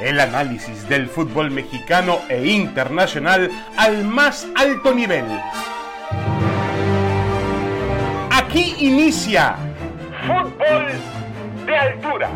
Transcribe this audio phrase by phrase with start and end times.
[0.00, 5.24] el análisis del fútbol mexicano e internacional al más alto nivel.
[8.30, 9.56] Aquí inicia
[10.26, 10.86] Fútbol
[11.66, 12.30] de Altura.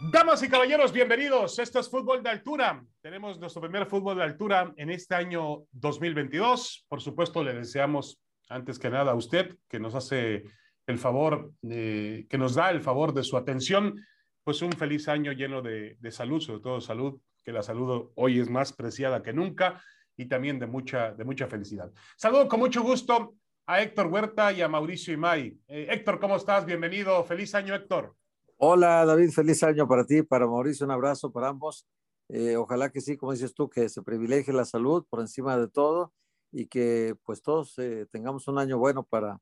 [0.00, 1.58] Damas y caballeros, bienvenidos.
[1.58, 2.82] Esto es Fútbol de Altura.
[3.00, 6.86] Tenemos nuestro primer Fútbol de Altura en este año 2022.
[6.88, 10.44] Por supuesto, le deseamos antes que nada a usted que nos hace
[10.86, 13.96] el favor, que nos da el favor de su atención
[14.46, 18.48] pues un feliz año lleno de, salud, sobre todo salud, que la salud hoy es
[18.48, 19.82] más preciada que nunca
[20.16, 21.90] y también de mucha, de mucha felicidad.
[22.16, 23.34] Saludo con mucho gusto
[23.66, 25.58] a Héctor Huerta y a Mauricio Imay.
[25.66, 26.64] Eh, Héctor, ¿cómo estás?
[26.64, 27.24] Bienvenido.
[27.24, 28.14] Feliz año, Héctor.
[28.56, 29.30] Hola, David.
[29.30, 30.86] Feliz año para ti, para Mauricio.
[30.86, 31.84] Un abrazo para ambos.
[32.28, 35.66] Eh, ojalá que sí, como dices tú, que se privilegie la salud por encima de
[35.66, 36.12] todo
[36.52, 39.40] y que pues todos eh, tengamos un año bueno para,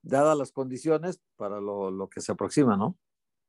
[0.00, 2.96] dadas las condiciones, para lo, lo que se aproxima, ¿no?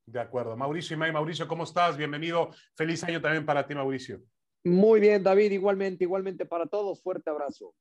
[0.07, 0.55] De acuerdo.
[0.55, 1.97] Mauricio Imay, Mauricio, ¿cómo estás?
[1.97, 2.51] Bienvenido.
[2.75, 4.21] Feliz año también para ti, Mauricio.
[4.63, 7.03] Muy bien, David, igualmente, igualmente para todos.
[7.03, 7.75] Fuerte abrazo.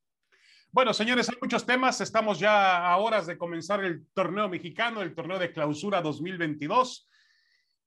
[0.69, 2.01] Bueno, señores, hay muchos temas.
[2.01, 7.09] Estamos ya a horas de comenzar el torneo mexicano, el torneo de clausura 2022.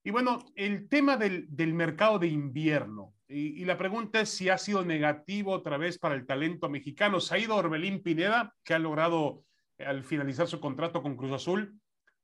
[0.04, 3.12] Y bueno, el tema del, mercado de invierno.
[3.28, 7.20] Y, y, la pregunta es si ha sido negativo otra vez para el talento mexicano.
[7.20, 9.44] Se ha ido Orbelín Pineda, que ha logrado
[9.78, 11.78] al finalizar su contrato con Cruz Azul,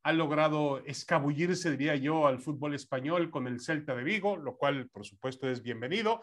[0.07, 4.89] ha logrado escabullirse, diría yo, al fútbol español con el Celta de Vigo, lo cual,
[4.89, 6.23] por supuesto, es bienvenido.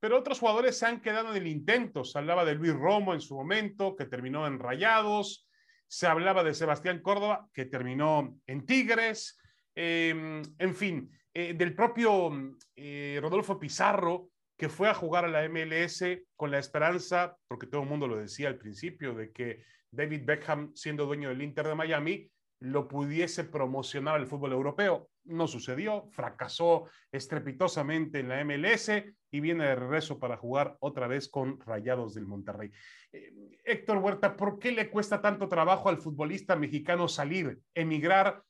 [0.00, 2.04] Pero otros jugadores se han quedado en el intento.
[2.04, 5.48] Se hablaba de Luis Romo en su momento, que terminó en Rayados.
[5.88, 9.40] Se hablaba de Sebastián Córdoba, que terminó en Tigres.
[9.74, 12.30] Em, en fin, eh, del propio
[12.76, 16.04] eh, Rodolfo Pizarro, que fue a jugar a la MLS
[16.36, 20.70] con la esperanza, porque todo el mundo lo decía al principio, de que David Beckham,
[20.74, 22.30] siendo dueño del Inter de Miami,
[22.62, 25.10] lo pudiese promocionar al fútbol europeo.
[25.24, 28.90] No sucedió, fracasó estrepitosamente en la MLS
[29.30, 32.70] y viene de regreso para jugar otra vez con Rayados del Monterrey.
[33.12, 33.32] Eh,
[33.64, 38.42] Héctor Huerta, ¿por qué le cuesta tanto trabajo al futbolista mexicano salir, emigrar,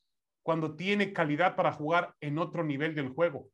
[0.43, 3.49] cuando tiene calidad para jugar en otro nivel del juego?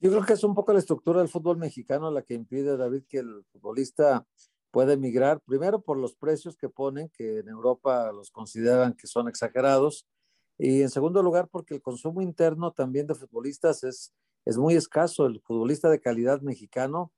[0.00, 3.04] Yo creo que es un poco la estructura del fútbol mexicano la que impide, David,
[3.08, 4.24] que el futbolista
[4.70, 9.28] puede migrar, primero por los precios que ponen, que en Europa los consideran que son
[9.28, 10.06] exagerados,
[10.58, 14.12] y en segundo lugar porque el consumo interno también de futbolistas es,
[14.44, 15.26] es muy escaso.
[15.26, 17.12] El futbolista de calidad mexicano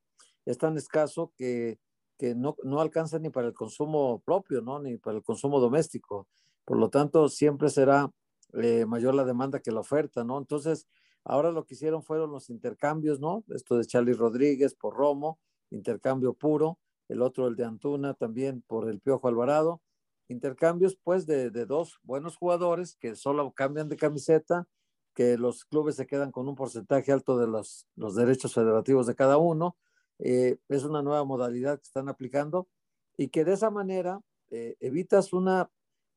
[0.45, 1.79] es tan escaso que,
[2.17, 4.79] que no, no alcanza ni para el consumo propio, ¿no?
[4.79, 6.27] ni para el consumo doméstico.
[6.65, 8.11] Por lo tanto, siempre será
[8.53, 10.37] eh, mayor la demanda que la oferta, ¿no?
[10.37, 10.87] Entonces,
[11.23, 13.43] ahora lo que hicieron fueron los intercambios, ¿no?
[13.49, 15.39] Esto de Charlie Rodríguez por Romo,
[15.71, 16.77] intercambio puro,
[17.11, 19.81] el otro el de Antuna también por el Piojo Alvarado.
[20.29, 24.65] Intercambios pues de, dos buenos jugadores que solo cambian de camiseta,
[25.13, 29.15] que los clubes se quedan con un porcentaje alto de los, los derechos federativos de
[29.15, 29.75] cada uno.
[30.19, 32.69] Eh, es una nueva modalidad que están aplicando
[33.17, 35.69] y que de esa manera eh, evitas una,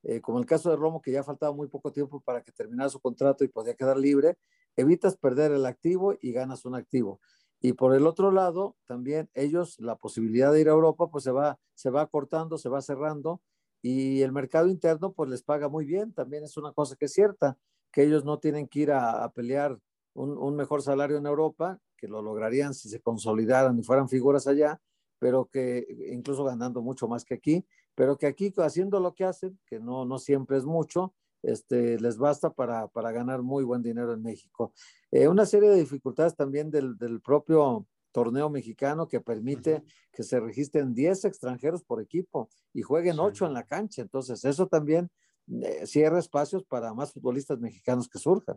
[0.04, 2.88] eh, como el caso de Romo, que ya faltaba muy poco tiempo para que terminara
[2.88, 4.38] su contrato y podía quedar libre,
[4.76, 7.20] evitas perder el activo y ganas un activo.
[7.64, 11.30] Y por el otro lado, también ellos, la posibilidad de ir a Europa, pues se
[11.30, 13.40] va, se va cortando, se va cerrando
[13.80, 16.12] y el mercado interno pues les paga muy bien.
[16.12, 17.56] También es una cosa que es cierta,
[17.90, 19.78] que ellos no tienen que ir a, pelear
[20.12, 24.46] un, un, mejor salario en Europa, que lo lograrían si se consolidaran y fueran figuras
[24.46, 24.78] allá,
[25.18, 27.64] pero que incluso ganando mucho más que aquí,
[27.94, 31.14] pero que aquí haciendo lo que hacen, que no, no siempre es mucho,
[31.44, 34.72] este, les basta para, para ganar muy buen dinero en México.
[35.10, 39.82] Eh, una serie de dificultades también del, del, propio torneo mexicano que permite
[40.12, 44.02] que se registren 10 extranjeros por equipo y jueguen 8 en la cancha.
[44.02, 45.10] Entonces, eso también
[45.48, 48.56] eh, cierra espacios para más futbolistas mexicanos que surjan.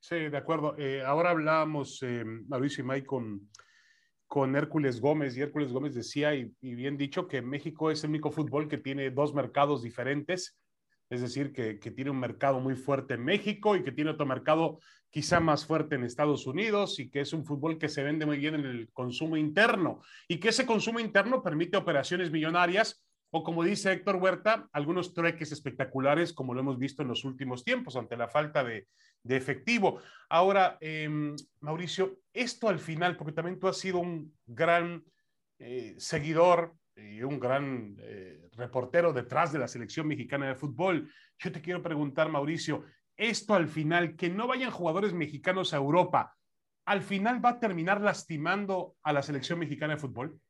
[0.00, 0.76] Sí, de acuerdo.
[0.78, 2.00] Eh, ahora hablábamos,
[2.48, 3.48] Mauricio y Mike, con,
[4.26, 8.10] con Hércules Gómez y Hércules Gómez decía, y, y bien dicho, que México es el
[8.10, 10.56] único fútbol que tiene dos mercados diferentes
[11.08, 14.80] es decir, que, tiene un mercado muy fuerte en México y que tiene otro mercado
[15.10, 18.38] quizá más fuerte en Estados Unidos y que es un fútbol que se vende muy
[18.38, 23.64] bien en el consumo interno y que ese consumo interno permite operaciones millonarias o como
[23.64, 28.16] dice Héctor Huerta, algunos trueques espectaculares como lo hemos visto en los últimos tiempos ante
[28.16, 28.86] la falta de,
[29.28, 30.00] efectivo.
[30.28, 35.04] Ahora, em, Mauricio, esto al final, porque también tú has sido un gran
[35.58, 41.10] eh, seguidor y un gran eh, reportero detrás de la selección mexicana de fútbol.
[41.38, 42.84] Yo te quiero preguntar, Mauricio,
[43.16, 46.34] esto al final, que no vayan jugadores mexicanos a Europa,
[46.86, 50.40] ¿al final va a terminar lastimando a la selección mexicana de fútbol?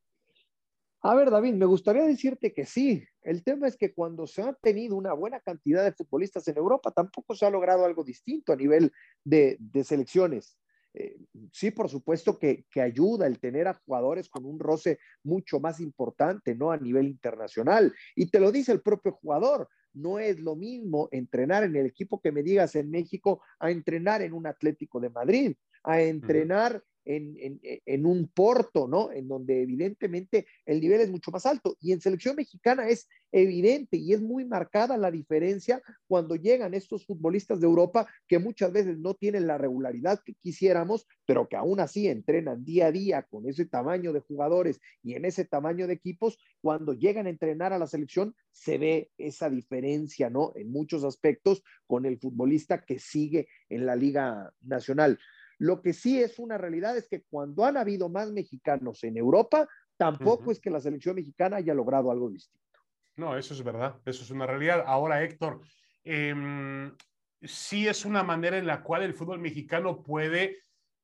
[1.02, 3.04] A ver, David, me gustaría decirte que sí.
[3.22, 6.90] El tema es que cuando se ha tenido una buena cantidad de futbolistas en Europa,
[6.90, 8.92] tampoco se ha logrado algo distinto a nivel
[9.22, 10.58] de, de selecciones.
[10.98, 11.19] Eh,
[11.52, 15.78] sí, por supuesto que, que, ayuda el tener a jugadores con un roce mucho más
[15.78, 16.72] importante, ¿no?
[16.72, 17.94] A nivel internacional.
[18.14, 19.69] Y te lo dice el propio jugador.
[19.93, 24.22] No es lo mismo entrenar en el equipo que me digas en México a entrenar
[24.22, 29.12] en un Atlético de Madrid, a entrenar en, un Porto, ¿no?
[29.12, 31.76] En donde evidentemente el nivel es mucho más alto.
[31.81, 37.06] Y en selección mexicana es evidente y es muy marcada la diferencia cuando llegan estos
[37.06, 41.81] futbolistas de Europa que muchas veces no tienen la regularidad que quisiéramos, pero que aún
[41.81, 45.94] así entrenan día a día con ese tamaño de jugadores y en ese tamaño de
[45.94, 46.38] equipos.
[46.61, 50.52] Cuando llegan a entrenar a la selección, se ve esa diferencia, ¿no?
[50.56, 55.19] En muchos aspectos con el futbolista que sigue en la Liga Nacional.
[55.58, 59.67] Lo que sí es una realidad es que cuando han habido más mexicanos en Europa,
[59.97, 62.81] tampoco es que la selección mexicana haya logrado algo distinto.
[63.17, 64.85] No, eso es verdad, eso es una realidad.
[64.87, 65.61] Ahora, Héctor,
[66.05, 66.94] em,
[67.43, 70.58] sí es una manera en la cual el fútbol mexicano puede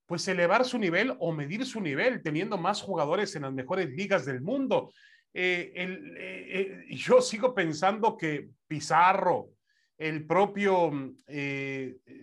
[0.05, 4.27] pues elevar su nivel o medir su nivel teniendo más jugadores en las mejores ligas
[4.27, 4.93] del mundo.
[5.33, 9.51] Eh, el, eh, eh, yo sigo pensando que Pizarro,
[9.97, 11.15] el propio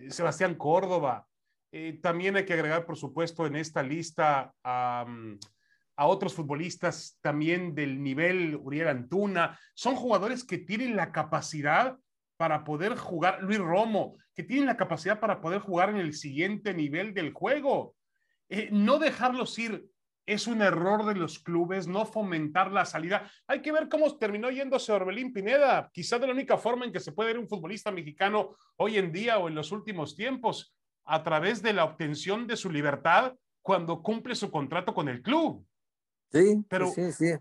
[0.08, 1.26] Sebastián Córdoba,
[1.72, 5.06] eh, también hay que agregar, por supuesto, en esta lista a,
[6.02, 9.58] otros futbolistas también del nivel Uriel Antuna.
[9.74, 11.98] Son jugadores que tienen la capacidad
[12.38, 16.72] para poder jugar, Luis Romo, que tienen la capacidad para poder jugar en el siguiente
[16.72, 17.94] nivel del juego.
[18.48, 19.84] Eh, no dejarlos ir
[20.24, 23.30] es un error de los clubes, no fomentar la salida.
[23.46, 25.90] Hay que ver cómo terminó yéndose Orbelín Pineda.
[25.92, 29.12] Quizás de la única forma en que se puede ver un futbolista mexicano hoy en
[29.12, 30.74] día o en los últimos tiempos
[31.10, 35.66] a través de la obtención de su libertad cuando cumple su contrato con el club.
[36.32, 37.32] Sí, pero sí, sí.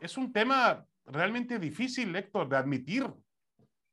[0.00, 3.12] es un tema realmente difícil, Héctor, de admitir.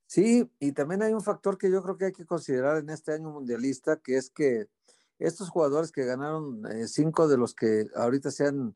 [0.06, 3.12] Sí, y también hay un factor que yo creo que hay que considerar en este
[3.12, 4.68] año mundialista, que es que
[5.20, 8.74] estos jugadores que ganaron eh, cinco de los que ahorita se han,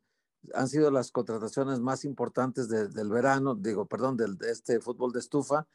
[0.53, 5.19] han sido las contrataciones más importantes del verano, digo, perdón, del, de este fútbol de
[5.19, 5.67] estufa,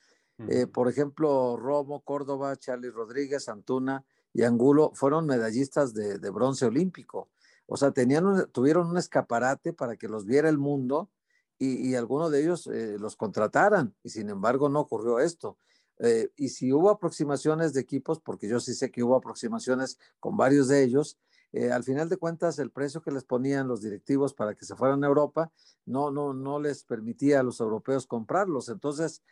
[0.46, 7.28] eh, por ejemplo, Romo, Córdoba, Charlie Rodríguez, Antuna, y Angulo fueron medallistas de, bronce olímpico.
[7.66, 11.10] O sea, tenían tuvieron un escaparate para que los viera el mundo
[11.58, 13.94] y, y algunos de ellos eh, los contrataran.
[14.02, 15.58] Y sin embargo no ocurrió esto.
[15.98, 20.36] Eh, y si hubo aproximaciones de equipos, porque yo sí sé que hubo aproximaciones con
[20.36, 21.18] varios de ellos,
[21.52, 24.76] eh, al final de cuentas el precio que les ponían los directivos para que se
[24.76, 25.50] fueran a Europa
[25.86, 28.68] no, no, no les permitía a los europeos comprarlos.
[28.68, 29.22] Entonces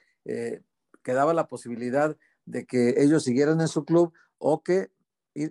[1.05, 2.17] quedaba la posibilidad
[2.47, 4.91] de que ellos siguieran en su club o que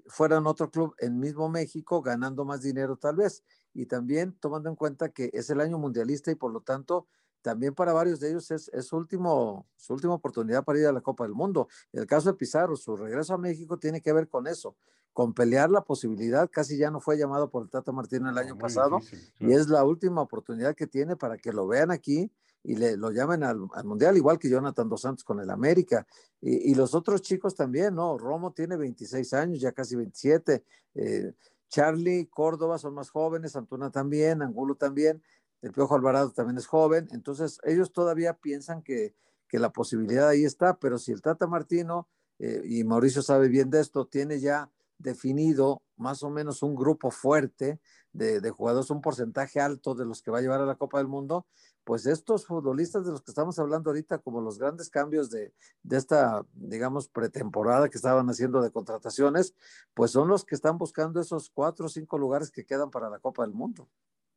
[0.07, 3.43] fueran otro club en mismo México ganando más dinero tal vez.
[3.73, 7.07] Y también tomando en cuenta que es el año mundialista y por lo tanto
[7.41, 11.01] también para varios de ellos es, es último, su última oportunidad para ir a la
[11.01, 11.67] Copa del Mundo.
[11.93, 14.75] El caso de Pizarro, su regreso a México tiene que ver con eso,
[15.13, 18.57] con pelear la posibilidad, casi ya no fue llamado por el Tata Martino el año
[18.57, 18.99] pasado,
[19.39, 22.31] y es la última oportunidad que tiene para que lo vean aquí
[22.65, 26.05] y le, lo llamen al, Mundial, igual que Jonathan Dos Santos con el América.
[26.41, 28.17] Y, los otros chicos también, ¿no?
[28.17, 30.63] Romo tiene 26 años, ya casi 27.
[30.95, 31.33] Eh,
[31.69, 35.23] Charlie, Córdoba son más jóvenes, Antuna también, Angulo también,
[35.61, 37.07] el Piojo Alvarado también es joven.
[37.11, 39.15] Entonces, ellos todavía piensan que,
[39.47, 42.07] que la posibilidad ahí está, pero si el Tata Martino,
[42.39, 47.11] eh, y Mauricio sabe bien de esto, tiene ya definido más o menos un grupo
[47.11, 47.79] fuerte
[48.11, 50.97] de, de, jugadores, un porcentaje alto de los que va a llevar a la Copa
[50.97, 51.47] del Mundo,
[51.85, 55.53] pues estos futbolistas de los que estamos hablando ahorita, como los grandes cambios de,
[55.91, 59.53] esta, digamos, pretemporada que estaban haciendo de contrataciones,
[59.93, 63.19] pues son los que están buscando esos cuatro o cinco lugares que quedan para la
[63.19, 63.87] Copa del Mundo.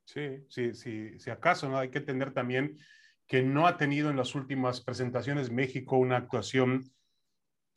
[0.05, 1.79] Sí, sí, sí, si acaso, ¿no?
[1.79, 2.79] Hay que tener también
[3.27, 6.93] que no ha tenido en las últimas presentaciones México una actuación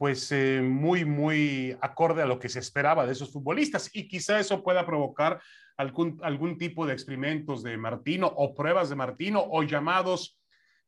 [0.01, 4.39] pues eh, muy, muy acorde a lo que se esperaba de esos futbolistas y quizá
[4.39, 5.39] eso pueda provocar
[5.77, 10.39] algún, algún tipo de experimentos de Martino o pruebas de Martino o llamados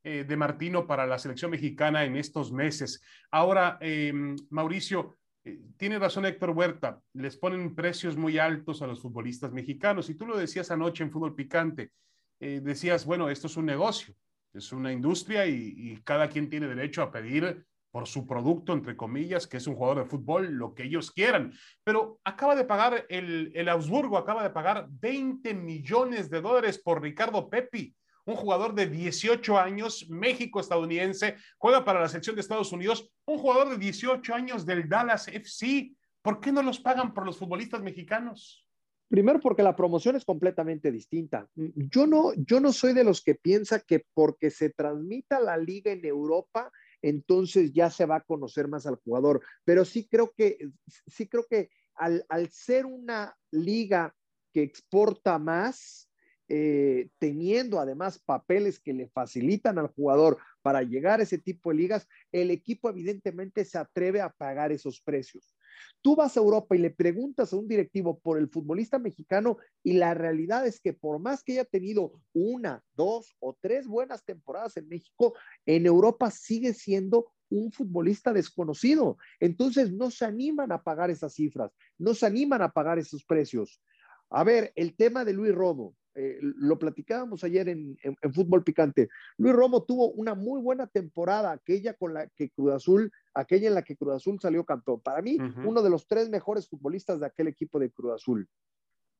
[0.03, 3.03] eh, de Martino para la selección mexicana en estos meses.
[3.29, 5.15] Ahora, em, Mauricio,
[5.45, 10.15] eh, tiene razón Héctor Huerta, les ponen precios muy altos a los futbolistas mexicanos y
[10.15, 11.91] tú lo decías anoche en Fútbol Picante,
[12.39, 14.15] decías, bueno, esto es un negocio,
[14.53, 17.63] es una industria y cada quien tiene derecho a pedir
[17.93, 21.53] por su producto, entre comillas, que es un jugador de fútbol, lo que ellos quieran.
[21.83, 27.03] Pero acaba de pagar el, el Augsburgo, acaba de pagar 20 millones de dólares por
[27.03, 27.95] Ricardo Pepi,
[28.25, 33.69] un jugador de 18 años, México-estadounidense, juega para la selección de Estados Unidos, un jugador
[33.69, 35.93] de 18 años del Dallas FC.
[36.23, 38.67] ¿Por qué no los pagan por los futbolistas mexicanos?
[39.07, 41.47] Primero porque la promoción es completamente distinta.
[41.53, 45.91] Yo no, yo no soy de los que piensa que porque se transmita la liga
[45.91, 46.71] en Europa,
[47.03, 49.41] entonces ya se va a conocer más al jugador.
[49.63, 50.57] Pero sí creo que,
[51.05, 54.15] sí creo que al, al ser una liga
[54.51, 56.09] que exporta más,
[56.49, 61.77] eh, teniendo además papeles que le facilitan al jugador para llegar a ese tipo de
[61.77, 65.55] ligas, el equipo evidentemente se atreve a pagar esos precios.
[66.01, 69.93] Tú vas a Europa y le preguntas a un directivo por el futbolista mexicano y
[69.93, 74.77] la realidad es que por más que haya tenido una, dos o tres buenas temporadas
[74.77, 75.33] en México,
[75.65, 79.17] en Europa sigue siendo un futbolista desconocido.
[79.39, 83.81] Entonces no se animan a pagar esas cifras, no se animan a pagar esos precios.
[84.29, 87.97] A ver, el tema de Luis Romo, eh, lo platicábamos ayer en,
[88.33, 89.09] Fútbol Picante.
[89.37, 93.75] Luis Romo tuvo una muy buena temporada, aquella con la que Cruz Azul, aquella en
[93.75, 95.01] la que Cruz Azul salió campeón.
[95.01, 98.47] Para mí, uno de los tres mejores futbolistas de aquel equipo de Cruz Azul.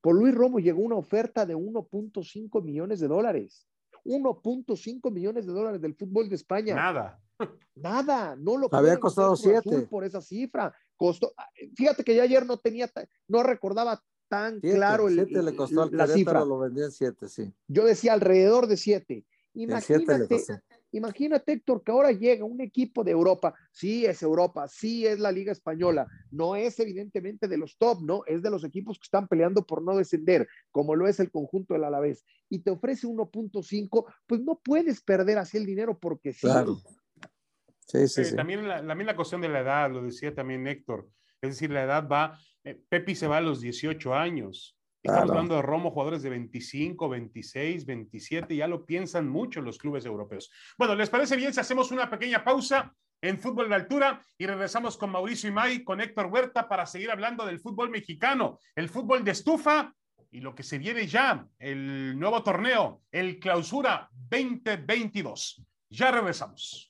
[0.02, 3.68] Por Luis Romo llegó una oferta de 1.5 millones de dólares.
[4.06, 6.76] 1.5 millones de dólares del fútbol de España.
[6.76, 7.20] Nada.
[7.76, 10.74] Nada, no lo había costado siete por esa cifra.
[10.96, 11.34] Costó,
[11.76, 12.90] fíjate que ya ayer no tenía,
[13.28, 14.02] no recordaba
[14.34, 16.44] tan claro el, le costó al la cifra.
[16.44, 17.54] Lo vendía en siete, sí.
[17.68, 19.26] Yo decía alrededor de siete.
[19.54, 20.44] Imagínate,
[20.92, 23.54] imagínate, Héctor, que ahora llega un equipo de Europa.
[23.72, 26.08] Sí, es Europa, sí es la Liga Española.
[26.32, 28.24] No es evidentemente de los top, ¿no?
[28.26, 31.76] Es de los equipos que están peleando por no descender, como lo es el conjunto
[31.76, 32.26] del Alavés.
[32.50, 36.48] Y te ofrece 1.5, pues no puedes perder así el dinero porque sí.
[36.48, 36.80] Claro.
[37.86, 38.36] Sí, sí, sí.
[38.36, 41.08] También la, la cuestión de la edad, lo decía también Héctor.
[41.42, 44.78] Es decir, la edad va eh, Pepi se va a los 18 años.
[45.04, 50.06] Estamos hablando de Romo, jugadores de 25, 26, 27, ya lo piensan mucho los clubes
[50.06, 50.50] europeos.
[50.78, 54.98] Bueno, ¿les parece bien si hacemos una pequeña pausa en fútbol de altura y regresamos
[54.98, 59.32] con Mauricio Imay, con Héctor Huerta para seguir hablando del fútbol mexicano, el fútbol de
[59.32, 59.94] estufa
[60.32, 65.66] y lo que se viene ya, el nuevo torneo, el Clausura 2022.
[65.90, 66.88] Ya regresamos.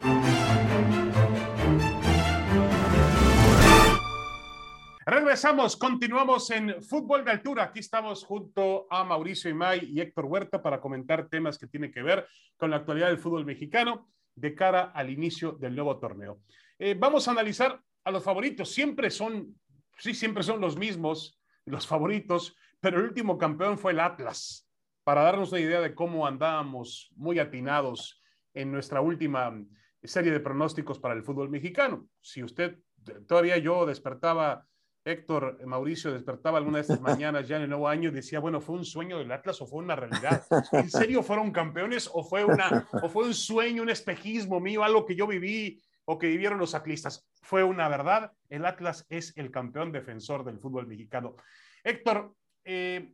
[5.06, 7.64] Regresamos, continuamos en Fútbol de Altura.
[7.64, 12.02] Aquí estamos junto a Mauricio Imay y Héctor Huerta para comentar temas que tienen que
[12.02, 16.40] ver con la actualidad del fútbol mexicano de cara al inicio del nuevo torneo.
[16.80, 18.72] Eh, vamos a analizar a los favoritos.
[18.72, 19.60] Siempre son,
[19.98, 24.70] sí, siempre son los mismos, los favoritos, pero el último campeón fue el Atlas.
[25.04, 29.54] Para darnos una idea de cómo andábamos muy atinados en nuestra última
[30.02, 32.08] serie de pronósticos para el fútbol mexicano.
[32.22, 32.80] Si usted,
[33.28, 34.66] todavía yo despertaba
[35.06, 38.62] Héctor Mauricio despertaba alguna de estas mañanas ya en el nuevo año y decía, bueno,
[38.62, 40.46] ¿fue un sueño del Atlas o fue una realidad?
[40.72, 45.06] ¿En serio fueron campeones o fue, una, o fue un sueño, un espejismo mío, algo
[45.06, 47.28] que yo viví o que vivieron los atlistas?
[47.42, 51.36] Fue una verdad, el Atlas es el campeón defensor del fútbol mexicano.
[51.84, 52.34] Héctor,
[52.64, 53.14] eh,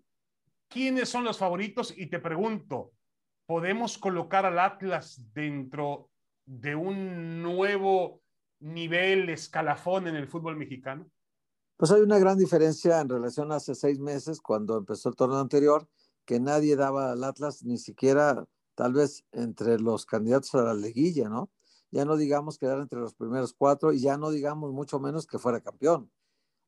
[0.67, 1.97] ¿quiénes son los favoritos?
[1.97, 2.91] Y te pregunto,
[3.47, 6.11] ¿podemos colocar al Atlas dentro
[6.45, 8.21] de un nuevo
[8.59, 11.09] nivel, escalafón en el fútbol mexicano?
[11.79, 15.39] Pues hay una gran diferencia en relación a hace seis meses, cuando empezó el torneo
[15.39, 15.87] anterior,
[16.25, 18.45] que nadie daba al Atlas, ni siquiera
[18.75, 21.49] tal vez entre los candidatos a la liguilla, ¿no?
[21.89, 25.39] Ya no digamos quedar entre los primeros cuatro y ya no digamos mucho menos que
[25.39, 26.11] fuera campeón.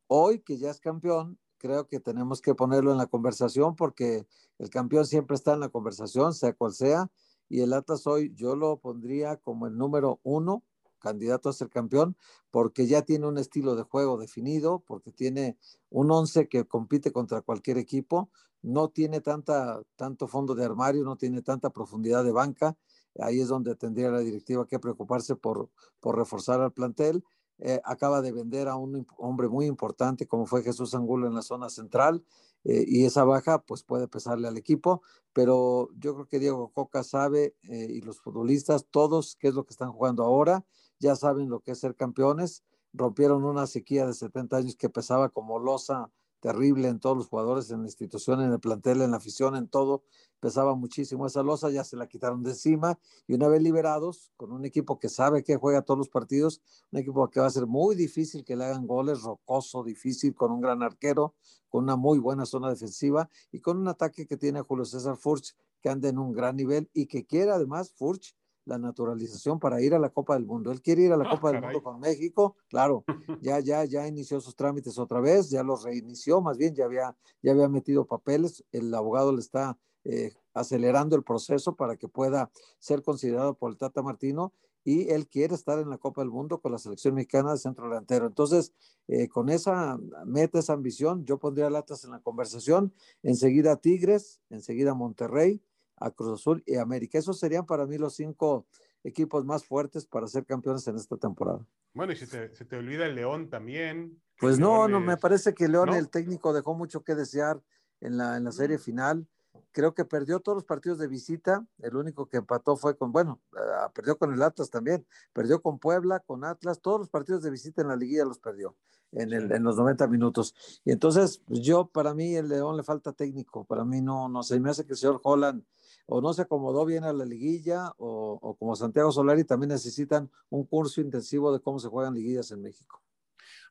[0.07, 4.25] Hoy que ya es campeón, creo que tenemos que ponerlo en la conversación porque
[4.59, 7.11] el campeón siempre está en la conversación, sea cual sea,
[7.49, 10.63] y el Atlas hoy yo lo pondría como el número uno
[11.01, 12.15] candidato a ser campeón,
[12.49, 15.57] porque ya tiene un estilo de juego definido, porque tiene
[15.89, 18.29] un once que compite contra cualquier equipo,
[18.61, 22.77] no tiene tanta, tanto fondo de armario, no tiene tanta profundidad de banca.
[23.19, 27.23] Ahí es donde tendría la directiva que preocuparse por, por reforzar al plantel.
[27.63, 31.43] Eh, acaba de vender a un hombre muy importante como fue Jesús Angulo en la
[31.43, 32.23] zona central
[32.63, 37.03] eh, y esa baja pues puede pesarle al equipo, pero yo creo que Diego Coca
[37.03, 40.65] sabe eh, y los futbolistas, todos, qué es lo que están jugando ahora
[41.01, 45.29] ya saben lo que es ser campeones, rompieron una sequía de 70 años que pesaba
[45.29, 49.17] como losa terrible en todos los jugadores, en la institución, en el plantel, en la
[49.17, 50.03] afición, en todo,
[50.39, 52.99] pesaba muchísimo esa losa, ya se la quitaron de encima.
[53.27, 56.99] Y una vez liberados, con un equipo que sabe que juega todos los partidos, un
[56.99, 60.61] equipo que va a ser muy difícil que le hagan goles, rocoso, difícil, con un
[60.61, 61.35] gran arquero,
[61.69, 65.55] con una muy buena zona defensiva y con un ataque que tiene Julio César Furch,
[65.81, 69.93] que anda en un gran nivel y que quiere además Furch la naturalización para ir
[69.93, 70.71] a la Copa del Mundo.
[70.71, 73.03] Él quiere ir a la ah, Copa del Mundo con México, claro,
[73.41, 77.15] ya, ya, ya inició sus trámites otra vez, ya los reinició, más bien ya había,
[77.41, 82.51] ya había metido papeles, el abogado le está eh, acelerando el proceso para que pueda
[82.79, 84.53] ser considerado por el Tata Martino
[84.83, 87.87] y él quiere estar en la Copa del Mundo con la selección mexicana de centro
[87.87, 88.25] delantero.
[88.25, 88.73] Entonces,
[89.07, 94.41] eh, con esa meta, esa ambición, yo pondría al Atlas en la conversación, enseguida Tigres,
[94.49, 95.61] enseguida Monterrey,
[96.01, 97.17] a Cruz Azul y América.
[97.17, 98.65] Esos serían para mí los cinco
[99.03, 101.65] equipos más fuertes para ser campeones en esta temporada.
[101.93, 104.21] Bueno, y si te, se te olvida el León también.
[104.39, 107.61] Pues no, no, me parece que León, el técnico, dejó mucho que desear
[107.99, 109.27] en la, en la serie final.
[109.71, 111.65] Creo que perdió todos los partidos de visita.
[111.79, 115.05] El único que empató fue con, bueno, ah, perdió con el Atlas también.
[115.33, 116.81] Perdió con Puebla, con Atlas.
[116.81, 118.75] Todos los partidos de visita en la liguilla los perdió
[119.11, 120.55] en, el, en los 90 minutos.
[120.85, 123.65] Y entonces, pues, yo, para mí, el León le falta técnico.
[123.65, 124.59] Para mí, no, no sé.
[124.59, 125.63] Me hace que el señor Holland
[126.07, 130.29] o no se acomodó bien a la liguilla o, o como Santiago Solari también necesitan
[130.49, 133.01] un curso intensivo de cómo se juegan liguillas en México.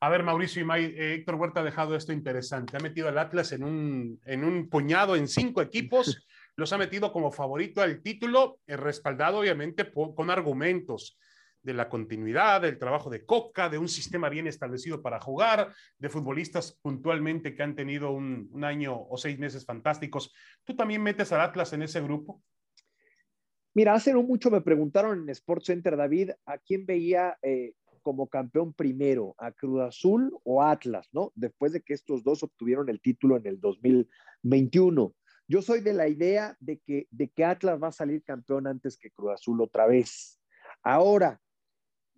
[0.01, 2.77] A ver, Mauricio y May, eh, Héctor Huerta ha dejado esto interesante.
[2.77, 6.27] Ha metido al Atlas en un, en un puñado, en cinco equipos.
[6.57, 11.19] Los ha metido como favorito al título, eh, respaldado obviamente con argumentos
[11.63, 16.09] de la continuidad, del trabajo de Coca, de un sistema bien establecido para jugar, de
[16.09, 20.33] futbolistas puntualmente que han tenido un, año o seis meses fantásticos.
[20.65, 22.43] ¿Tú también metes al Atlas en ese grupo?
[23.75, 28.29] Mira, hace no mucho me preguntaron en Sports Center, David, a quién veía eh, como
[28.29, 31.33] campeón primero, a Cruz Azul o Atlas, ¿no?
[31.35, 35.15] Después de que estos dos obtuvieron el título en el 2021.
[35.47, 38.97] Yo soy de la idea de que, de que Atlas va a salir campeón antes
[38.97, 40.41] que Cruz Azul otra vez.
[40.83, 41.41] Ahora,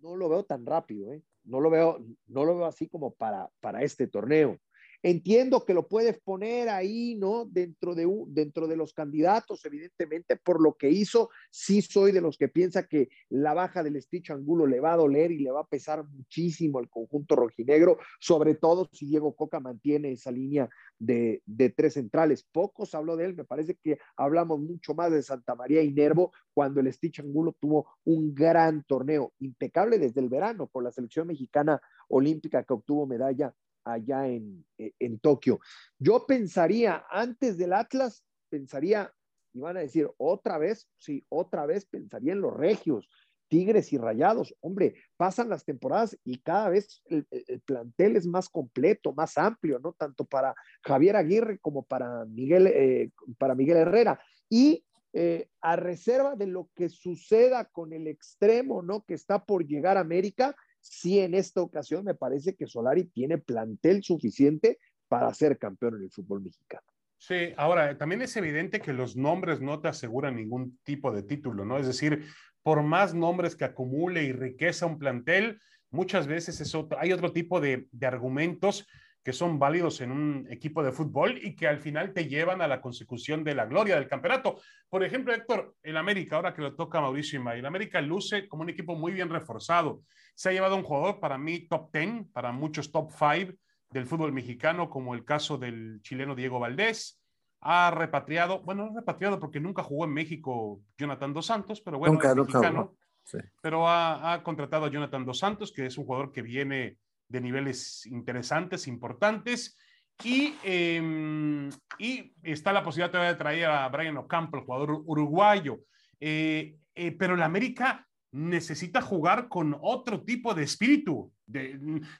[0.03, 1.23] no lo veo tan rápido, ¿eh?
[1.45, 4.59] No lo veo, no lo veo así como para, para este torneo.
[5.05, 7.43] Entiendo que lo puedes poner ahí, ¿no?
[7.43, 11.29] Dentro de, dentro de los candidatos, evidentemente, por lo que hizo.
[11.51, 14.97] Sí soy de los que piensa que la baja del Stitch Angulo le va a
[14.97, 19.59] doler y le va a pesar muchísimo al conjunto rojinegro, sobre todo si Diego Coca
[19.59, 22.47] mantiene esa línea de, de tres centrales.
[22.49, 26.31] Pocos habló de él, me parece que hablamos mucho más de Santa María y Nervo
[26.53, 31.27] cuando el Stitch Angulo tuvo un gran torneo, impecable desde el verano con la selección
[31.27, 35.59] mexicana olímpica que obtuvo medalla allá en, eh, en Tokio.
[35.99, 39.13] Yo pensaría, antes del Atlas, pensaría,
[39.53, 43.07] y van a decir, otra vez, sí, otra vez pensaría en los regios,
[43.47, 44.55] Tigres y Rayados.
[44.61, 49.77] Hombre, pasan las temporadas y cada vez el, el, plantel es más completo, más amplio,
[49.77, 49.93] ¿no?
[49.93, 54.19] Tanto para Javier Aguirre como para Miguel, eh, para Miguel Herrera.
[54.49, 54.83] Y
[55.15, 59.03] eh, a reserva de lo que suceda con el extremo, ¿no?
[59.05, 63.37] Que está por llegar a América, sí en esta ocasión me parece que Solari tiene
[63.37, 66.85] plantel suficiente para ser campeón en el fútbol mexicano.
[67.17, 71.63] Sí, ahora también es evidente que los nombres no te aseguran ningún tipo de título,
[71.63, 71.77] ¿no?
[71.77, 72.25] Es decir,
[72.61, 77.61] por más nombres que acumule y riqueza un plantel, muchas veces eso, hay otro tipo
[77.61, 78.85] de, de argumentos
[79.23, 82.67] que son válidos en un equipo de fútbol y que al final te llevan a
[82.67, 84.59] la consecución de la gloria del campeonato.
[84.89, 88.63] Por ejemplo, Héctor, el América, ahora que lo toca Mauricio Imay, el América luce como
[88.63, 90.01] un equipo muy bien reforzado.
[90.35, 93.53] Se ha llevado un jugador para mí top 10, para muchos top 5
[93.91, 97.21] del fútbol mexicano, como el caso del chileno Diego Valdés.
[97.61, 102.15] Ha repatriado, bueno, no repatriado porque nunca jugó en México Jonathan Dos Santos, pero bueno,
[102.15, 102.79] nunca, mexicano.
[102.79, 103.37] Nunca, sí.
[103.61, 107.41] Pero ha, ha contratado a Jonathan Dos Santos, que es un jugador que viene de
[107.41, 109.77] niveles interesantes, importantes.
[110.23, 115.79] Y, eh, y, está la posibilidad todavía de traer a Brian Ocampo, el jugador uruguayo.
[116.19, 121.31] Eh, eh, pero el América necesita jugar con otro tipo de espíritu.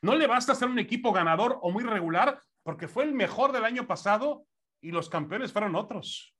[0.01, 3.65] No le basta ser un equipo ganador o muy regular, porque fue el mejor del
[3.65, 4.45] año pasado
[4.81, 6.35] y los campeones fueron otros.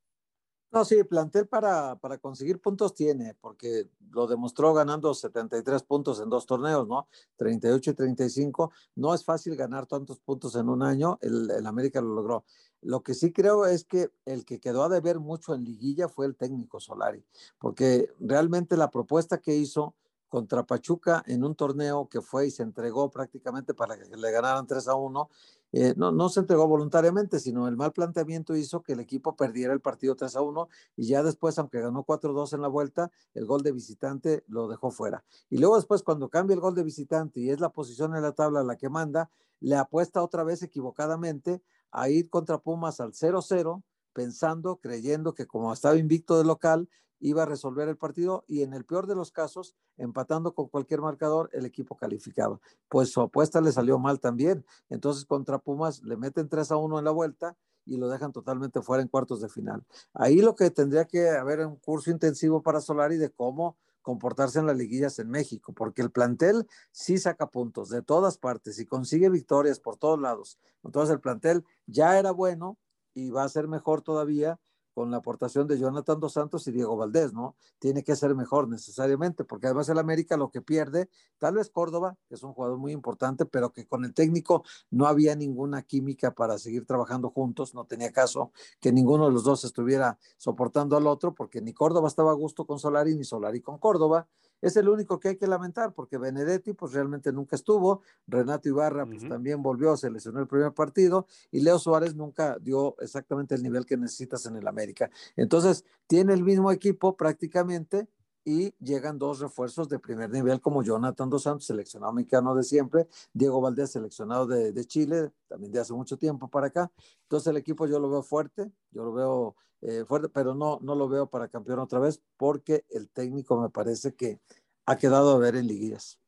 [0.74, 6.30] No, sí, plantel para, para conseguir puntos tiene, porque lo demostró ganando 73 puntos en
[6.30, 7.08] dos torneos, ¿no?
[7.36, 8.72] 38 y 35.
[8.96, 12.44] No es fácil ganar tantos puntos en un año, el, el América lo logró.
[12.82, 16.26] Lo que sí creo es que el que quedó a deber mucho en liguilla fue
[16.26, 17.24] el técnico Solari,
[17.60, 19.94] porque realmente la propuesta que hizo
[20.34, 24.66] contra Pachuca en un torneo que fue y se entregó prácticamente para que le ganaran
[24.66, 25.30] 3 a 1.
[25.76, 29.74] Eh, no, no se entregó voluntariamente, sino el mal planteamiento hizo que el equipo perdiera
[29.74, 33.46] el partido 3 a 1 y ya después, aunque ganó 4-2 en la vuelta, el
[33.46, 35.24] gol de visitante lo dejó fuera.
[35.50, 38.34] Y luego después, cuando cambia el gol de visitante y es la posición en la
[38.34, 39.32] tabla la que manda,
[39.62, 43.82] le apuesta otra vez equivocadamente a ir contra Pumas al 0-0
[44.14, 46.88] pensando, creyendo que como estaba invicto de local,
[47.24, 51.02] iba a resolver el partido y en el peor de los casos, empatando con cualquier
[51.02, 52.60] marcador, el equipo calificaba.
[52.90, 54.66] Pues su apuesta le salió mal también.
[54.90, 57.56] Entonces contra Pumas le meten 3 a 1 en la vuelta
[57.86, 59.86] y lo dejan totalmente fuera en cuartos de final.
[60.14, 64.68] Ahí lo que tendría que haber un curso intensivo para Solari de cómo comportarse en
[64.68, 69.30] las liguillas en México, porque el plantel sí saca puntos de todas partes y consigue
[69.30, 70.60] victorias por todos lados.
[70.84, 72.78] Entonces el plantel ya era bueno
[73.14, 74.60] y va a ser mejor todavía
[74.94, 77.56] con la aportación de Jonathan Dos Santos y Diego Valdés, ¿no?
[77.80, 82.16] Tiene que ser mejor necesariamente, porque además el América lo que pierde, tal vez Córdoba,
[82.28, 86.32] que es un jugador muy importante, pero que con el técnico no había ninguna química
[86.32, 91.08] para seguir trabajando juntos, no tenía caso que ninguno de los dos estuviera soportando al
[91.08, 94.28] otro, porque ni Córdoba estaba a gusto con Solari, ni Solari con Córdoba,
[94.64, 99.06] es el único que hay que lamentar, porque Benedetti pues realmente nunca estuvo, Renato Ibarra
[99.06, 103.62] pues también volvió, se lesionó el primer partido, y Leo Suárez nunca dio exactamente el
[103.62, 105.12] nivel que necesitas en el América.
[105.36, 108.08] Entonces, tiene el mismo equipo prácticamente,
[108.46, 113.08] y llegan dos refuerzos de primer nivel como Jonathan Dos Santos, seleccionado mexicano de siempre,
[113.34, 116.92] Diego Valdés, seleccionado de, de, Chile, también de hace mucho tiempo para acá.
[117.24, 120.96] Entonces el equipo yo lo veo fuerte, yo lo veo eh, fuerte, pero no, no
[120.96, 124.40] lo veo para campeón otra vez porque el técnico me parece que
[124.86, 126.20] ha quedado a ver en liguillas.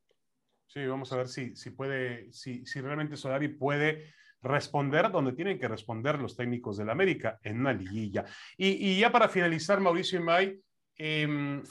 [0.67, 5.57] Sí, vamos a ver si, si puede, si, si realmente Solari puede responder donde tienen
[5.57, 8.25] que responder los técnicos del América, en una liguilla.
[8.57, 10.61] Y, y ya para finalizar, Mauricio y May,
[10.97, 11.61] eh,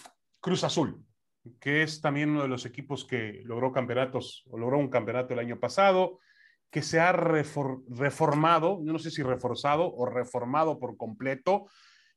[0.45, 1.03] Cruz Azul,
[1.59, 5.41] que es también uno de los equipos que logró campeonatos o logró un campeonato el
[5.41, 6.19] año pasado,
[6.71, 11.71] que se ha reformado, no sé si reforzado o reformado por completo,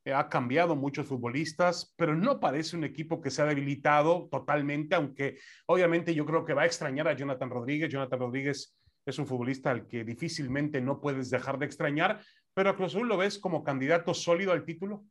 [0.04, 4.94] eh, ha cambiado muchos futbolistas, pero no parece un equipo que se ha debilitado totalmente,
[4.94, 7.90] aunque obviamente yo creo que va a extrañar a Jonathan Rodríguez.
[7.90, 12.20] Jonathan Rodríguez es un futbolista al que difícilmente no puedes dejar de extrañar,
[12.52, 15.06] pero a Cruz Azul lo ves como candidato sólido al título.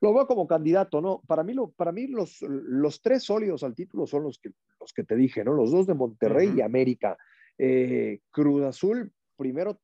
[0.00, 1.22] Lo veo como candidato, ¿no?
[1.26, 4.92] Para mí, lo, para mí los, los tres sólidos al título son los que, los
[4.92, 5.52] que te dije, ¿no?
[5.52, 7.18] Los dos de Monterrey y América.
[7.58, 9.78] Eh, Cruz Azul, primero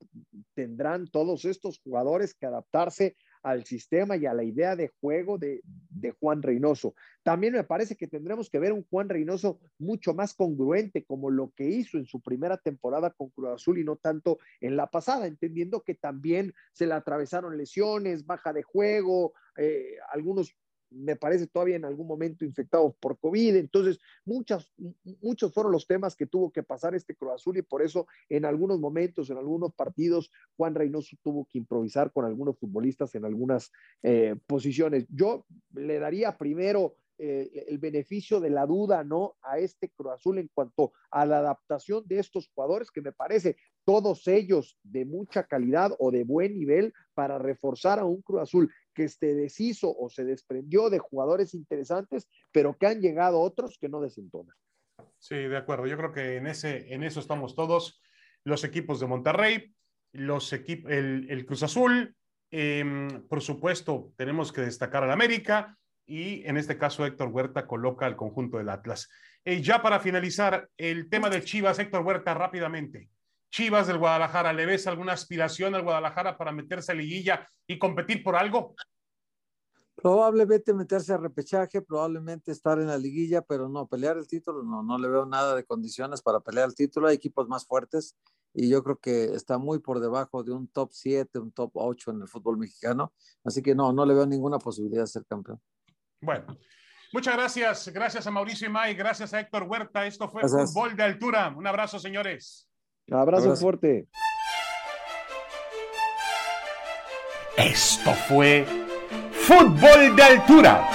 [0.54, 5.60] tendrán todos estos jugadores que adaptarse al sistema y a la idea de juego de,
[5.88, 6.96] de, Juan Reynoso.
[7.22, 11.52] También me parece que tendremos que ver un Juan Reynoso mucho más congruente como lo
[11.54, 15.28] que hizo en su primera temporada con Cruz Azul y no tanto en la pasada,
[15.28, 20.52] entendiendo que también se le atravesaron lesiones, baja de juego, eh, algunos
[20.90, 23.56] me parece todavía en algún momento infectados por COVID.
[23.56, 24.72] Entonces, muchas,
[25.20, 28.44] muchos fueron los temas que tuvo que pasar este Cruz Azul y por eso en
[28.44, 33.72] algunos momentos, en algunos partidos, Juan Reynoso tuvo que improvisar con algunos futbolistas en algunas
[34.02, 35.06] eh, posiciones.
[35.10, 39.36] Yo le daría primero eh, el beneficio de la duda, ¿no?
[39.42, 43.56] A este Cruz Azul en cuanto a la adaptación de estos jugadores, que me parece
[43.84, 48.72] todos ellos de mucha calidad o de buen nivel para reforzar a un Cruz Azul
[48.92, 53.88] que se deshizo o se desprendió de jugadores interesantes, pero que han llegado otros que
[53.88, 54.54] no desentonan.
[55.18, 55.86] Sí, de acuerdo.
[55.86, 58.00] Yo creo que en, ese, en eso estamos todos,
[58.44, 59.74] los equipos de Monterrey,
[60.12, 62.16] los el, el Cruz Azul,
[62.50, 62.84] eh,
[63.28, 68.16] por supuesto, tenemos que destacar al América, y en este caso Héctor Huerta coloca al
[68.16, 69.08] conjunto del Atlas.
[69.44, 73.10] Y ya para finalizar, el tema de Chivas, Héctor Huerta, rápidamente.
[73.50, 78.22] Chivas del Guadalajara, ¿le ves alguna aspiración al Guadalajara para meterse a liguilla y competir
[78.22, 78.74] por algo?
[79.96, 84.82] Probablemente meterse a repechaje, probablemente estar en la liguilla, pero no, pelear el título, no,
[84.82, 87.08] no le veo nada de condiciones para pelear el título.
[87.08, 88.16] Hay equipos más fuertes
[88.52, 92.10] y yo creo que está muy por debajo de un top 7, un top 8
[92.10, 93.14] en el fútbol mexicano.
[93.44, 95.60] Así que no, no le veo ninguna posibilidad de ser campeón.
[96.20, 96.58] Bueno,
[97.12, 97.88] muchas gracias.
[97.88, 100.06] Gracias a Mauricio May, gracias a Héctor Huerta.
[100.06, 101.52] Esto fue Fútbol de Altura.
[101.56, 102.68] Un abrazo, señores.
[103.08, 104.06] Un abrazo, fuerte.
[107.56, 108.66] Esto fue
[109.32, 110.88] Fútbol de Altura.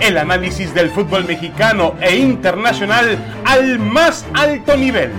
[0.00, 5.12] El análisis del fútbol mexicano e internacional al más alto nivel